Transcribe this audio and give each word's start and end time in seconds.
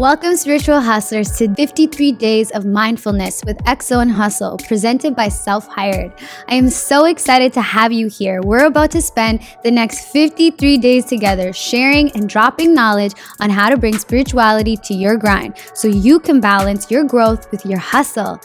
Welcome, 0.00 0.34
spiritual 0.36 0.80
hustlers, 0.80 1.36
to 1.36 1.54
53 1.54 2.12
Days 2.12 2.50
of 2.52 2.64
Mindfulness 2.64 3.42
with 3.44 3.58
XO 3.64 4.00
and 4.00 4.10
Hustle, 4.10 4.56
presented 4.66 5.14
by 5.14 5.28
Self 5.28 5.66
Hired. 5.66 6.10
I 6.48 6.54
am 6.54 6.70
so 6.70 7.04
excited 7.04 7.52
to 7.52 7.60
have 7.60 7.92
you 7.92 8.06
here. 8.06 8.40
We're 8.40 8.64
about 8.64 8.92
to 8.92 9.02
spend 9.02 9.42
the 9.62 9.70
next 9.70 10.06
53 10.06 10.78
days 10.78 11.04
together 11.04 11.52
sharing 11.52 12.10
and 12.12 12.30
dropping 12.30 12.72
knowledge 12.72 13.12
on 13.40 13.50
how 13.50 13.68
to 13.68 13.76
bring 13.76 13.98
spirituality 13.98 14.78
to 14.78 14.94
your 14.94 15.18
grind 15.18 15.58
so 15.74 15.86
you 15.86 16.18
can 16.18 16.40
balance 16.40 16.90
your 16.90 17.04
growth 17.04 17.50
with 17.50 17.66
your 17.66 17.78
hustle. 17.78 18.40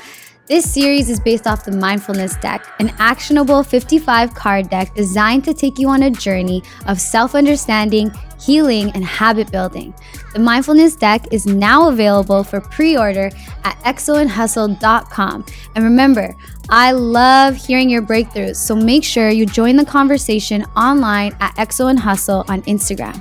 This 0.48 0.70
series 0.70 1.10
is 1.10 1.22
based 1.22 1.48
off 1.48 1.64
the 1.64 1.72
Mindfulness 1.72 2.36
Deck, 2.36 2.68
an 2.80 2.94
actionable 3.00 3.64
55 3.64 4.36
card 4.36 4.70
deck 4.70 4.94
designed 4.94 5.46
to 5.46 5.54
take 5.54 5.80
you 5.80 5.88
on 5.88 6.04
a 6.04 6.12
journey 6.12 6.62
of 6.86 7.00
self 7.00 7.34
understanding, 7.34 8.12
healing, 8.42 8.92
and 8.92 9.06
habit 9.06 9.52
building. 9.54 9.94
The 10.36 10.42
Mindfulness 10.42 10.98
Deck 10.98 11.32
is 11.32 11.46
now 11.46 11.88
available 11.88 12.44
for 12.44 12.60
pre 12.60 12.98
order 12.98 13.28
at 13.64 13.78
xoandhustle.com. 13.86 15.46
And 15.76 15.84
remember, 15.86 16.36
I 16.70 16.92
love 16.92 17.56
hearing 17.56 17.90
your 17.90 18.02
breakthroughs, 18.02 18.58
so 18.58 18.76
make 18.76 19.06
sure 19.06 19.30
you 19.30 19.46
join 19.46 19.78
the 19.78 19.86
conversation 19.86 20.64
online 20.76 21.38
at 21.40 21.56
XO 21.56 21.90
and 21.90 21.98
Hustle 21.98 22.44
on 22.50 22.64
Instagram. 22.64 23.16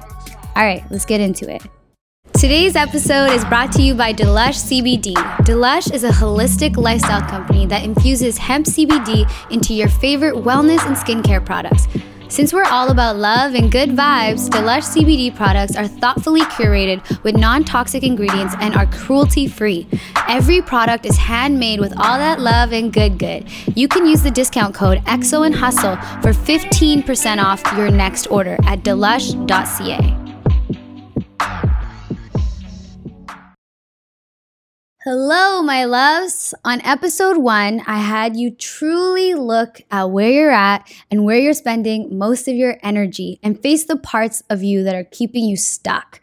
All 0.57 0.65
right, 0.65 0.83
let's 0.91 1.05
get 1.05 1.21
into 1.21 1.49
it. 1.49 1.63
Today's 2.33 2.75
episode 2.75 3.31
is 3.31 3.45
brought 3.45 3.71
to 3.75 3.83
you 3.83 3.95
by 3.95 4.13
Delush 4.13 4.59
CBD. 4.69 5.15
Delush 5.45 5.95
is 5.95 6.03
a 6.03 6.11
holistic 6.11 6.77
lifestyle 6.77 7.23
company 7.23 7.65
that 7.67 7.85
infuses 7.85 8.39
hemp 8.39 8.67
CBD 8.67 9.31
into 9.53 9.73
your 9.73 9.89
favorite 9.89 10.35
wellness 10.35 10.85
and 10.85 10.97
skincare 10.97 11.47
products. 11.47 11.87
Since 12.29 12.53
we're 12.53 12.65
all 12.65 12.91
about 12.91 13.17
love 13.17 13.55
and 13.55 13.71
good 13.71 13.91
vibes, 13.91 14.49
Delush 14.49 14.85
CBD 14.85 15.35
products 15.35 15.77
are 15.77 15.87
thoughtfully 15.87 16.41
curated 16.43 17.23
with 17.23 17.37
non 17.37 17.65
toxic 17.65 18.03
ingredients 18.03 18.55
and 18.61 18.75
are 18.75 18.87
cruelty 18.87 19.47
free. 19.47 19.87
Every 20.29 20.63
product 20.63 21.07
is 21.07 21.17
handmade 21.17 21.81
with 21.81 21.93
all 21.97 22.19
that 22.19 22.41
love 22.41 22.73
and 22.73 22.93
good 22.93 23.19
good. 23.19 23.49
You 23.77 23.89
can 23.89 24.07
use 24.07 24.23
the 24.23 24.31
discount 24.31 24.75
code 24.75 24.99
XO 25.05 25.47
and 25.47 25.55
Hustle 25.55 25.97
for 26.23 26.33
15% 26.33 27.43
off 27.43 27.63
your 27.77 27.91
next 27.91 28.27
order 28.29 28.57
at 28.65 28.81
delush.ca. 28.81 30.14
Hello, 35.07 35.61
my 35.61 35.85
loves. 35.85 36.55
On 36.65 36.81
episode 36.81 37.37
one, 37.37 37.83
I 37.87 37.99
had 37.99 38.39
you 38.39 38.51
truly 38.51 39.35
look 39.35 39.83
at 39.91 40.05
where 40.05 40.31
you're 40.31 40.51
at 40.51 40.91
and 41.11 41.27
where 41.27 41.37
you're 41.37 41.53
spending 41.53 42.17
most 42.17 42.49
of 42.49 42.55
your 42.55 42.79
energy 42.83 43.39
and 43.43 43.61
face 43.61 43.85
the 43.85 43.99
parts 43.99 44.43
of 44.49 44.63
you 44.63 44.83
that 44.83 44.95
are 44.95 45.05
keeping 45.05 45.45
you 45.45 45.59
stuck. 45.59 46.23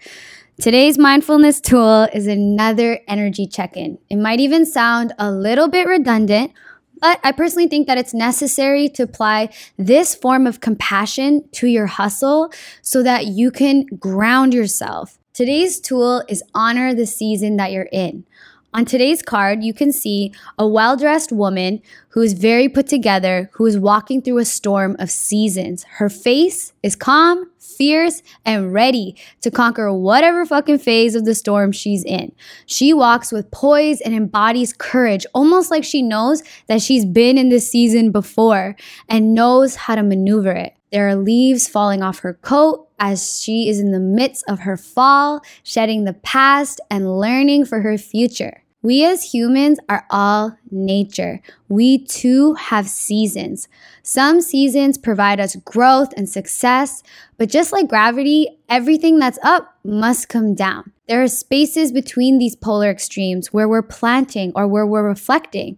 Today's 0.60 0.98
mindfulness 0.98 1.62
tool 1.62 2.08
is 2.12 2.26
another 2.26 3.02
energy 3.08 3.46
check 3.46 3.78
in. 3.78 4.00
It 4.10 4.16
might 4.16 4.40
even 4.40 4.66
sound 4.66 5.14
a 5.20 5.32
little 5.32 5.68
bit 5.68 5.86
redundant, 5.86 6.52
but 7.00 7.20
I 7.24 7.34
personally 7.34 7.68
think 7.68 7.86
that 7.86 8.00
it's 8.00 8.16
necessary 8.16 8.90
to 8.90 9.04
apply 9.04 9.50
this 9.78 10.16
form 10.16 10.48
of 10.48 10.60
compassion 10.60 11.48
to 11.52 11.68
your 11.68 11.86
hustle 11.86 12.52
so 12.82 13.04
that 13.04 13.28
you 13.28 13.52
can 13.52 13.86
ground 14.00 14.56
yourself. 14.56 15.20
Today's 15.34 15.80
tool 15.80 16.24
is 16.28 16.44
honor 16.56 16.96
the 16.96 17.06
season 17.06 17.58
that 17.58 17.72
you're 17.72 17.90
in. 17.92 18.26
On 18.74 18.86
today's 18.86 19.22
card, 19.22 19.66
you 19.66 19.74
can 19.74 19.92
see 19.92 20.32
a 20.58 20.66
well 20.66 20.96
dressed 20.96 21.34
woman 21.34 21.82
who 22.10 22.22
is 22.22 22.32
very 22.32 22.70
put 22.70 22.88
together, 22.88 23.50
who 23.54 23.66
is 23.66 23.78
walking 23.78 24.22
through 24.22 24.38
a 24.38 24.46
storm 24.46 24.96
of 24.98 25.12
seasons. 25.12 25.84
Her 25.84 26.08
face 26.08 26.72
is 26.82 26.96
calm, 26.96 27.52
fierce, 27.60 28.24
and 28.46 28.72
ready 28.72 29.18
to 29.42 29.52
conquer 29.52 29.92
whatever 29.94 30.46
fucking 30.46 30.78
phase 30.78 31.16
of 31.16 31.26
the 31.26 31.36
storm 31.36 31.74
she's 31.74 32.06
in. 32.06 32.32
She 32.66 32.94
walks 32.94 33.30
with 33.34 33.52
poise 33.52 34.00
and 34.00 34.16
embodies 34.16 34.72
courage, 34.72 35.26
almost 35.34 35.70
like 35.70 35.84
she 35.84 36.02
knows 36.02 36.42
that 36.68 36.82
she's 36.82 37.04
been 37.04 37.38
in 37.38 37.50
this 37.50 37.70
season 37.70 38.10
before 38.12 38.78
and 39.10 39.34
knows 39.34 39.76
how 39.76 39.96
to 39.96 40.04
maneuver 40.04 40.52
it. 40.52 40.76
There 40.94 41.10
are 41.10 41.16
leaves 41.16 41.68
falling 41.68 42.02
off 42.02 42.20
her 42.20 42.36
coat 42.36 42.88
as 43.00 43.42
she 43.42 43.68
is 43.68 43.80
in 43.80 43.92
the 43.92 44.00
midst 44.00 44.46
of 44.48 44.60
her 44.60 44.78
fall, 44.78 45.42
shedding 45.64 46.06
the 46.06 46.14
past 46.14 46.80
and 46.90 47.20
learning 47.20 47.66
for 47.66 47.82
her 47.82 47.98
future. 47.98 48.61
We 48.84 49.06
as 49.06 49.32
humans 49.32 49.80
are 49.90 50.06
all 50.10 50.58
nature. 50.72 51.42
We 51.70 52.04
too 52.06 52.56
have 52.56 52.90
seasons. 52.90 53.68
Some 54.02 54.42
seasons 54.42 54.98
provide 54.98 55.40
us 55.40 55.56
growth 55.58 56.12
and 56.18 56.28
success, 56.28 57.04
but 57.38 57.48
just 57.48 57.72
like 57.72 57.88
gravity, 57.88 58.58
everything 58.70 59.20
that's 59.20 59.38
up 59.44 59.76
must 59.84 60.30
come 60.30 60.56
down. 60.56 60.92
There 61.08 61.22
are 61.22 61.28
spaces 61.28 61.92
between 61.92 62.40
these 62.40 62.56
polar 62.56 62.90
extremes 62.90 63.54
where 63.54 63.70
we're 63.70 63.84
planting 63.84 64.52
or 64.56 64.68
where 64.68 64.88
we're 64.88 65.08
reflecting. 65.08 65.78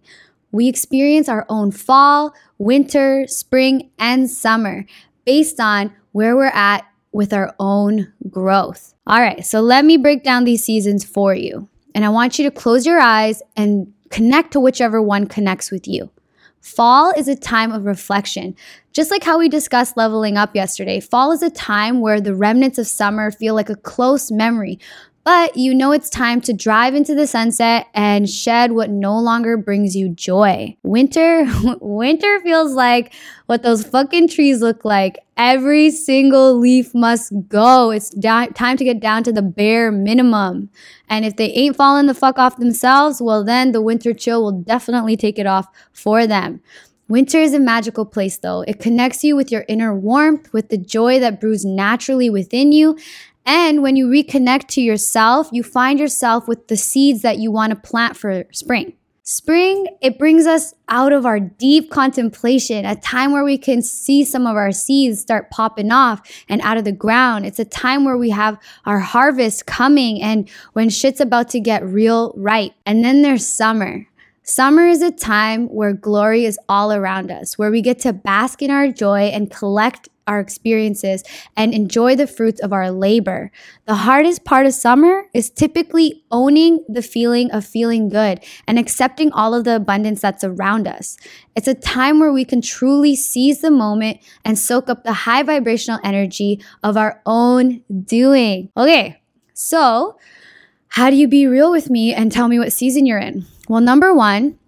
We 0.50 0.68
experience 0.68 1.28
our 1.28 1.44
own 1.50 1.72
fall, 1.72 2.32
winter, 2.56 3.26
spring, 3.26 3.90
and 3.98 4.30
summer 4.30 4.86
based 5.26 5.60
on 5.60 5.92
where 6.12 6.36
we're 6.36 6.46
at 6.46 6.86
with 7.12 7.34
our 7.34 7.54
own 7.58 8.12
growth. 8.30 8.94
All 9.06 9.20
right, 9.20 9.44
so 9.44 9.60
let 9.60 9.84
me 9.84 9.98
break 9.98 10.24
down 10.24 10.44
these 10.44 10.64
seasons 10.64 11.04
for 11.04 11.34
you. 11.34 11.68
And 11.94 12.04
I 12.04 12.08
want 12.08 12.38
you 12.38 12.44
to 12.44 12.50
close 12.50 12.84
your 12.84 12.98
eyes 12.98 13.42
and 13.56 13.92
connect 14.10 14.52
to 14.52 14.60
whichever 14.60 15.00
one 15.00 15.26
connects 15.26 15.70
with 15.70 15.86
you. 15.86 16.10
Fall 16.60 17.12
is 17.16 17.28
a 17.28 17.36
time 17.36 17.72
of 17.72 17.84
reflection. 17.84 18.56
Just 18.92 19.10
like 19.10 19.22
how 19.22 19.38
we 19.38 19.48
discussed 19.48 19.96
leveling 19.96 20.38
up 20.38 20.54
yesterday, 20.54 20.98
fall 20.98 21.30
is 21.30 21.42
a 21.42 21.50
time 21.50 22.00
where 22.00 22.22
the 22.22 22.34
remnants 22.34 22.78
of 22.78 22.86
summer 22.86 23.30
feel 23.30 23.54
like 23.54 23.68
a 23.68 23.76
close 23.76 24.30
memory, 24.30 24.78
but 25.24 25.56
you 25.56 25.74
know 25.74 25.90
it's 25.92 26.10
time 26.10 26.42
to 26.42 26.52
drive 26.52 26.94
into 26.94 27.14
the 27.14 27.26
sunset 27.26 27.86
and 27.94 28.28
shed 28.28 28.72
what 28.72 28.90
no 28.90 29.18
longer 29.18 29.56
brings 29.56 29.96
you 29.96 30.10
joy. 30.10 30.76
Winter, 30.82 31.46
winter 31.80 32.40
feels 32.40 32.72
like 32.72 33.14
what 33.46 33.62
those 33.62 33.84
fucking 33.84 34.28
trees 34.28 34.60
look 34.60 34.84
like. 34.84 35.18
Every 35.38 35.90
single 35.90 36.58
leaf 36.58 36.94
must 36.94 37.32
go. 37.48 37.90
It's 37.90 38.10
time 38.10 38.76
to 38.76 38.84
get 38.84 39.00
down 39.00 39.24
to 39.24 39.32
the 39.32 39.42
bare 39.42 39.90
minimum. 39.90 40.68
And 41.08 41.24
if 41.24 41.36
they 41.36 41.50
ain't 41.52 41.76
falling 41.76 42.06
the 42.06 42.14
fuck 42.14 42.38
off 42.38 42.58
themselves, 42.58 43.22
well, 43.22 43.42
then 43.42 43.72
the 43.72 43.80
winter 43.80 44.12
chill 44.12 44.42
will 44.44 44.52
definitely 44.52 45.16
take 45.16 45.38
it 45.38 45.46
off 45.46 45.66
for 45.92 46.26
them. 46.26 46.60
Winter 47.06 47.38
is 47.38 47.52
a 47.52 47.60
magical 47.60 48.06
place, 48.06 48.38
though. 48.38 48.62
It 48.62 48.80
connects 48.80 49.22
you 49.22 49.36
with 49.36 49.52
your 49.52 49.66
inner 49.68 49.94
warmth, 49.94 50.50
with 50.54 50.70
the 50.70 50.78
joy 50.78 51.20
that 51.20 51.38
brews 51.38 51.62
naturally 51.62 52.30
within 52.30 52.72
you, 52.72 52.96
and 53.46 53.82
when 53.82 53.96
you 53.96 54.06
reconnect 54.06 54.68
to 54.68 54.80
yourself, 54.80 55.48
you 55.52 55.62
find 55.62 55.98
yourself 55.98 56.48
with 56.48 56.68
the 56.68 56.76
seeds 56.76 57.22
that 57.22 57.38
you 57.38 57.50
want 57.50 57.70
to 57.70 57.76
plant 57.76 58.16
for 58.16 58.44
spring. 58.52 58.94
Spring, 59.26 59.86
it 60.02 60.18
brings 60.18 60.46
us 60.46 60.74
out 60.90 61.10
of 61.10 61.24
our 61.24 61.40
deep 61.40 61.90
contemplation, 61.90 62.84
a 62.84 62.94
time 62.94 63.32
where 63.32 63.42
we 63.42 63.56
can 63.56 63.80
see 63.80 64.22
some 64.22 64.46
of 64.46 64.54
our 64.54 64.70
seeds 64.70 65.18
start 65.18 65.50
popping 65.50 65.90
off 65.90 66.20
and 66.46 66.60
out 66.60 66.76
of 66.76 66.84
the 66.84 66.92
ground. 66.92 67.46
It's 67.46 67.58
a 67.58 67.64
time 67.64 68.04
where 68.04 68.18
we 68.18 68.28
have 68.30 68.58
our 68.84 68.98
harvest 68.98 69.64
coming 69.64 70.20
and 70.20 70.46
when 70.74 70.90
shit's 70.90 71.22
about 71.22 71.48
to 71.50 71.60
get 71.60 71.82
real 71.86 72.34
ripe. 72.36 72.72
And 72.84 73.02
then 73.02 73.22
there's 73.22 73.46
summer. 73.46 74.06
Summer 74.42 74.86
is 74.86 75.00
a 75.00 75.10
time 75.10 75.68
where 75.68 75.94
glory 75.94 76.44
is 76.44 76.58
all 76.68 76.92
around 76.92 77.30
us, 77.30 77.56
where 77.56 77.70
we 77.70 77.80
get 77.80 77.98
to 78.00 78.12
bask 78.12 78.60
in 78.60 78.70
our 78.70 78.88
joy 78.88 79.28
and 79.28 79.50
collect 79.50 80.10
our 80.26 80.40
experiences 80.40 81.22
and 81.56 81.74
enjoy 81.74 82.16
the 82.16 82.26
fruits 82.26 82.60
of 82.60 82.72
our 82.72 82.90
labor. 82.90 83.50
The 83.86 83.94
hardest 83.94 84.44
part 84.44 84.66
of 84.66 84.74
summer 84.74 85.24
is 85.34 85.50
typically 85.50 86.24
owning 86.30 86.84
the 86.88 87.02
feeling 87.02 87.50
of 87.50 87.64
feeling 87.64 88.08
good 88.08 88.40
and 88.66 88.78
accepting 88.78 89.32
all 89.32 89.54
of 89.54 89.64
the 89.64 89.76
abundance 89.76 90.20
that's 90.20 90.44
around 90.44 90.88
us. 90.88 91.16
It's 91.56 91.68
a 91.68 91.74
time 91.74 92.20
where 92.20 92.32
we 92.32 92.44
can 92.44 92.60
truly 92.60 93.14
seize 93.14 93.60
the 93.60 93.70
moment 93.70 94.20
and 94.44 94.58
soak 94.58 94.88
up 94.88 95.04
the 95.04 95.12
high 95.12 95.42
vibrational 95.42 96.00
energy 96.02 96.62
of 96.82 96.96
our 96.96 97.20
own 97.26 97.82
doing. 98.04 98.70
Okay, 98.76 99.20
so 99.52 100.18
how 100.88 101.10
do 101.10 101.16
you 101.16 101.28
be 101.28 101.46
real 101.46 101.70
with 101.70 101.90
me 101.90 102.14
and 102.14 102.30
tell 102.30 102.48
me 102.48 102.58
what 102.58 102.72
season 102.72 103.06
you're 103.06 103.18
in? 103.18 103.46
Well, 103.68 103.80
number 103.80 104.14
one, 104.14 104.58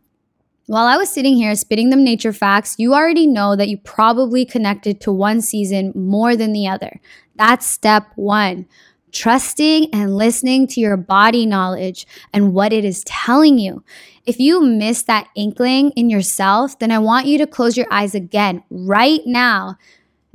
while 0.67 0.87
I 0.87 0.97
was 0.97 1.09
sitting 1.09 1.37
here 1.37 1.55
spitting 1.55 1.91
them 1.91 2.03
nature 2.03 2.33
facts, 2.33 2.75
you 2.79 2.95
already 2.95 3.27
know 3.27 3.55
that 3.57 3.69
you 3.69 3.79
probably 3.79 4.45
connected 4.45 5.01
to 5.03 5.13
one 5.13 5.41
season 5.41 5.93
more 5.95 6.37
than 6.37 6.53
the 6.53 6.67
other. 6.67 7.01
That's 7.37 7.67
step 7.67 8.09
one. 8.17 8.67
Trusting 9.13 9.95
and 9.95 10.17
listening 10.17 10.67
to 10.69 10.81
your 10.81 10.97
body 10.97 11.47
knowledge 11.47 12.07
and 12.33 12.53
what 12.53 12.73
it 12.73 12.85
is 12.85 13.05
telling 13.05 13.59
you. 13.59 13.85
If 14.27 14.41
you 14.41 14.61
miss 14.61 15.03
that 15.05 15.29
inkling 15.37 15.93
in 15.93 16.11
yourself, 16.11 16.79
then 16.81 16.91
I 16.91 16.99
want 16.99 17.27
you 17.27 17.39
to 17.39 17.47
close 17.47 17.77
your 17.77 17.87
eyes 17.91 18.15
again 18.15 18.63
right 18.69 19.21
now. 19.25 19.77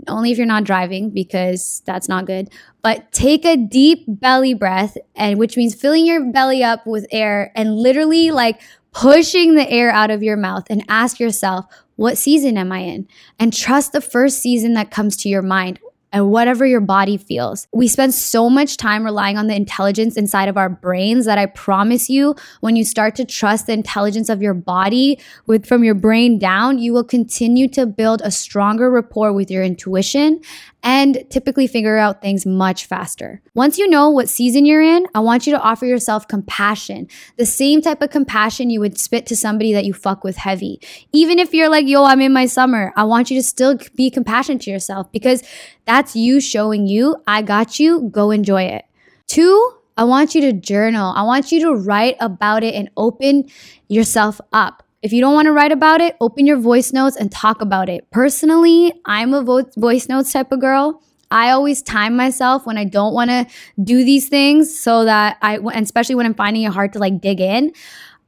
Only 0.08 0.32
if 0.32 0.38
you're 0.38 0.48
not 0.48 0.64
driving, 0.64 1.12
because 1.12 1.84
that's 1.86 2.10
not 2.10 2.26
good. 2.26 2.50
But 2.82 3.12
take 3.12 3.46
a 3.46 3.56
deep 3.56 4.04
belly 4.08 4.56
breath, 4.56 4.98
and 5.16 5.38
which 5.38 5.58
means 5.58 5.76
filling 5.76 6.08
your 6.08 6.32
belly 6.32 6.64
up 6.64 6.88
with 6.88 7.06
air 7.12 7.52
and 7.56 7.76
literally 7.76 8.32
like 8.32 8.62
pushing 8.94 9.56
the 9.56 9.70
air 9.70 9.92
out 9.92 10.12
of 10.12 10.24
your 10.24 10.38
mouth 10.38 10.66
and 10.70 10.84
ask 10.88 11.20
yourself, 11.20 11.66
what 11.96 12.18
season 12.18 12.58
am 12.58 12.72
I 12.72 12.80
in? 12.80 13.08
And 13.40 13.54
trust 13.54 13.92
the 13.92 14.02
first 14.02 14.40
season 14.40 14.74
that 14.74 14.92
comes 14.92 15.16
to 15.18 15.30
your 15.30 15.42
mind. 15.42 15.80
And 16.12 16.32
whatever 16.32 16.66
your 16.66 16.82
body 16.82 17.18
feels. 17.18 17.68
We 17.74 17.88
spend 17.88 18.14
so 18.14 18.50
much 18.50 18.78
time 18.78 19.04
relying 19.04 19.38
on 19.38 19.48
the 19.48 19.56
intelligence 19.56 20.18
inside 20.18 20.50
of 20.50 20.58
our 20.58 20.70
brains 20.70 21.26
that 21.26 21.38
I 21.38 21.46
promise 21.46 22.10
you, 22.10 22.36
when 22.60 22.76
you 22.76 22.84
start 22.84 23.16
to 23.16 23.26
trust 23.26 23.68
the 23.68 23.74
intelligence 23.74 24.30
of 24.30 24.42
your 24.42 24.54
body 24.54 25.20
with 25.46 25.66
from 25.66 25.84
your 25.84 25.96
brain 25.96 26.38
down, 26.38 26.80
you 26.80 26.94
will 26.94 27.04
continue 27.04 27.68
to 27.70 27.86
build 27.86 28.22
a 28.24 28.32
stronger 28.32 28.90
rapport 28.90 29.34
with 29.34 29.50
your 29.50 29.64
intuition 29.64 30.42
and 30.84 31.24
typically 31.30 31.68
figure 31.68 31.98
out 31.98 32.22
things 32.22 32.46
much 32.46 32.86
faster. 32.86 33.40
Once 33.54 33.78
you 33.78 33.88
know 33.88 34.10
what 34.10 34.28
season 34.28 34.66
you're 34.66 34.82
in, 34.82 35.06
I 35.14 35.20
want 35.20 35.46
you 35.46 35.54
to 35.54 35.62
offer 35.62 35.86
yourself 35.86 36.28
compassion. 36.28 37.08
The 37.38 37.46
same 37.46 37.82
type 37.82 38.02
of 38.02 38.10
compassion 38.10 38.72
you 38.72 38.80
would 38.80 38.98
spit 38.98 39.28
to 39.28 39.36
somebody 39.36 39.74
that 39.74 39.86
you 39.86 39.94
fuck 39.94 40.24
with 40.24 40.38
heavy. 40.38 40.82
Even 41.14 41.38
if 41.38 41.54
you're 41.54 41.70
like, 41.70 41.88
yo, 41.88 42.06
I'm 42.06 42.22
in 42.22 42.34
my 42.34 42.48
summer, 42.48 42.94
I 42.96 43.04
want 43.04 43.30
you 43.30 43.38
to 43.38 43.44
still 43.44 43.78
be 43.96 44.10
compassionate 44.10 44.64
to 44.64 44.72
yourself 44.72 45.12
because 45.12 45.44
that's 45.86 46.01
you 46.16 46.40
showing 46.42 46.88
you, 46.88 47.16
I 47.28 47.42
got 47.42 47.80
you, 47.80 48.10
go 48.12 48.32
enjoy 48.32 48.64
it. 48.64 48.86
Two, 49.28 49.74
I 49.98 50.04
want 50.04 50.34
you 50.36 50.42
to 50.42 50.54
journal. 50.54 51.14
I 51.16 51.24
want 51.24 51.52
you 51.52 51.62
to 51.62 51.74
write 51.74 52.16
about 52.20 52.64
it 52.64 52.76
and 52.76 52.90
open 52.98 53.50
yourself 53.88 54.42
up. 54.52 54.84
If 55.02 55.14
you 55.14 55.22
don't 55.22 55.34
want 55.34 55.48
to 55.48 55.52
write 55.52 55.72
about 55.72 56.00
it, 56.02 56.16
open 56.22 56.46
your 56.46 56.58
voice 56.58 56.94
notes 56.94 57.16
and 57.16 57.32
talk 57.32 57.62
about 57.62 57.90
it. 57.90 58.10
Personally, 58.12 58.94
I'm 59.06 59.34
a 59.34 59.42
vo- 59.42 59.70
voice 59.78 60.08
notes 60.08 60.32
type 60.32 60.52
of 60.52 60.60
girl. 60.60 61.02
I 61.32 61.52
always 61.52 61.82
time 61.82 62.16
myself 62.18 62.66
when 62.66 62.78
I 62.78 62.84
don't 62.84 63.14
want 63.14 63.30
to 63.30 63.48
do 63.82 64.04
these 64.04 64.28
things 64.28 64.78
so 64.78 65.06
that 65.06 65.38
I, 65.42 65.60
especially 65.76 66.16
when 66.16 66.26
I'm 66.26 66.36
finding 66.36 66.64
it 66.64 66.72
hard 66.74 66.94
to 66.94 67.00
like 67.00 67.22
dig 67.22 67.40
in. 67.40 67.72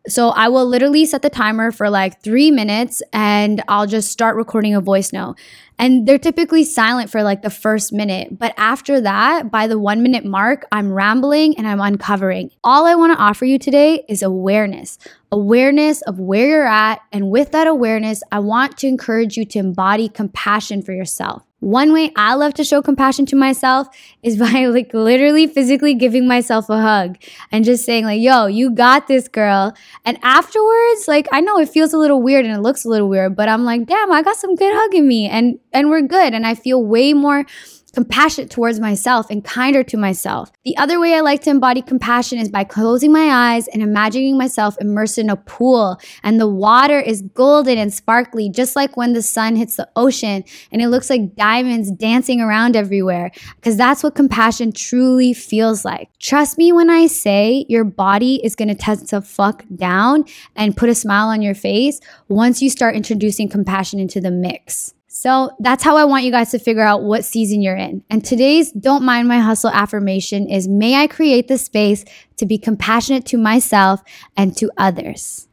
So 0.08 0.30
I 0.30 0.50
will 0.50 0.66
literally 0.66 1.06
set 1.06 1.22
the 1.22 1.30
timer 1.30 1.72
for 1.72 1.90
like 1.90 2.22
three 2.22 2.52
minutes 2.52 3.02
and 3.14 3.64
I'll 3.70 3.88
just 3.88 4.12
start 4.12 4.36
recording 4.36 4.76
a 4.76 4.82
voice 4.82 5.14
note. 5.14 5.38
And 5.80 6.06
they're 6.06 6.20
typically 6.20 6.66
silent 6.66 7.10
for 7.10 7.24
like 7.24 7.42
the 7.42 7.50
first 7.50 7.94
minute. 7.94 8.38
But 8.38 8.54
after 8.58 9.00
that, 9.00 9.50
by 9.50 9.68
the 9.68 9.80
one 9.80 10.04
minute 10.04 10.26
mark, 10.26 10.66
I'm 10.72 10.92
rambling 10.92 11.58
and 11.58 11.68
I'm 11.68 11.80
uncovering. 11.80 12.52
All 12.64 12.86
I 12.86 12.96
want 12.96 13.18
to 13.18 13.24
offer 13.24 13.46
you 13.46 13.58
today 13.58 14.04
is 14.10 14.22
awareness 14.22 14.98
awareness 15.34 16.04
of 16.04 16.20
where 16.20 16.48
you're 16.48 16.68
at. 16.68 17.02
And 17.12 17.32
with 17.32 17.54
that 17.54 17.66
awareness, 17.66 18.22
I 18.32 18.38
want 18.38 18.78
to 18.78 18.88
encourage 18.88 19.36
you 19.36 19.46
to 19.46 19.60
embody 19.60 20.08
compassion 20.08 20.84
for 20.84 20.94
yourself. 20.94 21.42
One 21.64 21.94
way 21.94 22.12
I 22.18 22.34
love 22.36 22.54
to 22.56 22.64
show 22.66 22.82
compassion 22.82 23.26
to 23.28 23.38
myself 23.38 23.88
is 24.22 24.38
by 24.44 24.66
like 24.66 24.94
literally 24.94 25.48
physically 25.48 25.94
giving 25.94 26.28
myself 26.28 26.70
a 26.70 26.82
hug 26.82 27.18
and 27.52 27.64
just 27.64 27.86
saying 27.86 28.04
like, 28.04 28.22
yo, 28.22 28.48
you 28.48 28.70
got 28.70 29.08
this 29.08 29.30
girl. 29.30 29.74
And 30.04 30.20
afterwards, 30.24 31.08
like 31.08 31.28
I 31.32 31.40
know 31.40 31.58
it 31.60 31.70
feels 31.70 31.94
a 31.94 31.98
little 31.98 32.22
weird 32.22 32.46
and 32.46 32.54
it 32.54 32.60
looks 32.60 32.84
a 32.84 32.90
little 32.90 33.08
weird, 33.08 33.36
but 33.36 33.48
I'm 33.48 33.64
like, 33.64 33.86
damn, 33.86 34.12
I 34.12 34.22
got 34.22 34.36
some 34.36 34.56
good 34.56 34.74
hugging 34.76 35.08
me 35.08 35.30
and 35.30 35.58
and 35.72 35.90
we're 35.90 36.02
good. 36.02 36.34
And 36.34 36.46
I 36.46 36.54
feel 36.54 36.84
way 36.84 37.14
more 37.14 37.46
compassionate 37.94 38.50
towards 38.50 38.80
myself 38.80 39.30
and 39.30 39.44
kinder 39.44 39.84
to 39.84 39.98
myself. 39.98 40.52
The 40.66 40.76
other 40.78 41.00
way 41.00 41.14
I 41.14 41.22
like 41.22 41.42
to 41.44 41.52
embody 41.52 41.82
compassion 41.82 42.40
is 42.40 42.50
by 42.50 42.64
closing 42.64 43.12
my 43.12 43.54
eyes 43.54 43.68
and 43.68 43.84
imagining 43.84 44.38
myself 44.38 44.76
immersed 44.82 45.18
in 45.18 45.30
a 45.30 45.36
pool 45.36 46.00
and 46.24 46.40
the 46.40 46.48
water 46.48 47.00
is 47.00 47.22
golden 47.22 47.78
and 47.78 47.94
sparkly, 47.94 48.50
just 48.50 48.76
like 48.76 48.98
when 48.98 49.14
the 49.14 49.22
sun 49.22 49.56
hits 49.56 49.76
the 49.76 49.88
ocean 49.96 50.44
and 50.72 50.82
it 50.82 50.88
looks 50.88 51.10
like 51.10 51.36
diamonds 51.36 51.92
dancing 51.92 52.42
around 52.42 52.76
everywhere, 52.76 53.32
because 53.56 53.78
that's 53.78 54.04
what 54.04 54.16
compassion 54.16 54.72
truly 54.72 55.34
feels 55.34 55.86
like. 55.86 56.10
Trust 56.20 56.58
me 56.58 56.72
when 56.72 56.90
I 56.90 57.08
say 57.08 57.66
your 57.70 57.84
body 57.84 58.42
is 58.44 58.56
gonna 58.56 58.76
tend 58.76 59.08
to 59.10 59.22
fuck 59.22 59.64
down 59.76 60.26
and 60.56 60.76
put 60.76 60.90
a 60.90 60.96
smile 60.96 61.28
on 61.28 61.42
your 61.42 61.56
face 61.56 62.00
once 62.28 62.62
you 62.62 62.70
start 62.70 62.96
introducing 62.96 63.50
compassion 63.50 64.00
into 64.00 64.20
the 64.20 64.32
mix. 64.32 64.94
So 65.24 65.52
that's 65.58 65.86
how 65.86 65.96
I 65.96 66.04
want 66.04 66.26
you 66.26 66.32
guys 66.32 66.52
to 66.52 66.60
figure 66.60 66.82
out 66.82 67.04
what 67.04 67.24
season 67.24 67.62
you're 67.62 67.78
in. 67.78 68.04
And 68.10 68.26
today's 68.26 68.74
Don't 68.74 69.06
Mind 69.06 69.26
My 69.26 69.40
Hustle 69.40 69.70
affirmation 69.70 70.50
is 70.50 70.68
May 70.68 70.96
I 70.96 71.08
create 71.08 71.48
the 71.48 71.58
space 71.58 72.04
to 72.36 72.46
be 72.46 72.58
compassionate 72.58 73.26
to 73.28 73.38
myself 73.38 74.04
and 74.36 74.54
to 74.58 74.70
others. 74.76 75.48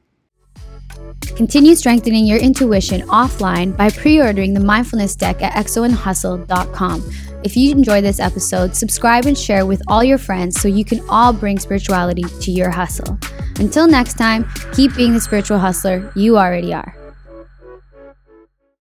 Continue 1.36 1.76
strengthening 1.76 2.26
your 2.26 2.40
intuition 2.40 3.02
offline 3.02 3.76
by 3.76 3.90
pre 3.90 4.20
ordering 4.20 4.54
the 4.54 4.58
mindfulness 4.58 5.14
deck 5.14 5.40
at 5.40 5.54
xoandhustle.com. 5.54 7.08
If 7.44 7.56
you 7.56 7.70
enjoyed 7.70 8.02
this 8.02 8.18
episode, 8.18 8.74
subscribe 8.74 9.26
and 9.26 9.38
share 9.38 9.66
with 9.66 9.82
all 9.86 10.02
your 10.02 10.18
friends 10.18 10.60
so 10.60 10.66
you 10.66 10.84
can 10.84 11.00
all 11.08 11.32
bring 11.32 11.60
spirituality 11.60 12.24
to 12.24 12.50
your 12.50 12.70
hustle. 12.70 13.16
Until 13.60 13.86
next 13.86 14.14
time, 14.14 14.50
keep 14.72 14.96
being 14.96 15.12
the 15.12 15.20
spiritual 15.20 15.60
hustler 15.60 16.10
you 16.16 16.38
already 16.38 16.74
are. 16.74 16.92